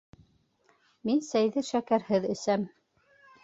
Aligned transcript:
Мин 1.11 1.21
сәйҙе 1.29 1.67
шәкәрһеҙ 1.69 2.29
әсәм 2.35 2.69